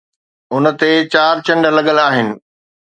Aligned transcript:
ان 0.53 0.63
تي 0.79 0.91
چار 1.13 1.35
چنڊ 1.45 1.63
لڳل 1.77 1.97
آهن 2.07 2.27